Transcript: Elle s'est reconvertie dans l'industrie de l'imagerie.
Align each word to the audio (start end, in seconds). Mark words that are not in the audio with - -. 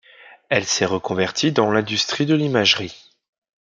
Elle 0.49 0.65
s'est 0.65 0.87
reconvertie 0.87 1.51
dans 1.51 1.69
l'industrie 1.69 2.25
de 2.25 2.33
l'imagerie. 2.33 3.13